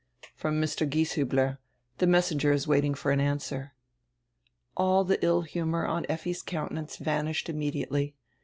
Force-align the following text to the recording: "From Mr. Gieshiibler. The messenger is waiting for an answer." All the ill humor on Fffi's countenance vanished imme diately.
"From 0.33 0.59
Mr. 0.59 0.89
Gieshiibler. 0.89 1.59
The 1.99 2.07
messenger 2.07 2.51
is 2.51 2.67
waiting 2.67 2.95
for 2.95 3.11
an 3.11 3.19
answer." 3.19 3.75
All 4.75 5.03
the 5.03 5.23
ill 5.23 5.43
humor 5.43 5.85
on 5.85 6.05
Fffi's 6.05 6.41
countenance 6.41 6.97
vanished 6.97 7.47
imme 7.49 7.71
diately. 7.71 8.13